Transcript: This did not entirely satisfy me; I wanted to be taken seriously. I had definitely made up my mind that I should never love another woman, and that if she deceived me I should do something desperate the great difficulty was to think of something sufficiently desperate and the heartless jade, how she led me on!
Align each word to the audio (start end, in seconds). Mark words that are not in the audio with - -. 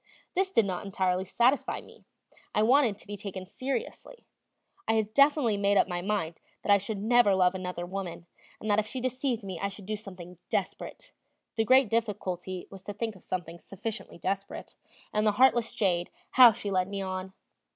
This 0.33 0.49
did 0.51 0.65
not 0.65 0.83
entirely 0.83 1.25
satisfy 1.25 1.79
me; 1.79 2.05
I 2.55 2.63
wanted 2.63 2.97
to 2.97 3.05
be 3.05 3.15
taken 3.15 3.45
seriously. 3.45 4.25
I 4.87 4.93
had 4.93 5.13
definitely 5.13 5.57
made 5.57 5.77
up 5.77 5.87
my 5.87 6.01
mind 6.01 6.39
that 6.63 6.71
I 6.71 6.79
should 6.79 6.97
never 6.97 7.35
love 7.35 7.53
another 7.53 7.85
woman, 7.85 8.25
and 8.59 8.67
that 8.71 8.79
if 8.79 8.87
she 8.87 8.99
deceived 8.99 9.43
me 9.43 9.59
I 9.59 9.67
should 9.67 9.85
do 9.85 9.95
something 9.95 10.39
desperate 10.49 11.11
the 11.55 11.65
great 11.65 11.87
difficulty 11.87 12.65
was 12.71 12.81
to 12.85 12.93
think 12.93 13.15
of 13.15 13.23
something 13.23 13.59
sufficiently 13.59 14.17
desperate 14.17 14.73
and 15.13 15.27
the 15.27 15.33
heartless 15.33 15.71
jade, 15.75 16.09
how 16.31 16.51
she 16.51 16.71
led 16.71 16.87
me 16.87 17.03
on! 17.03 17.33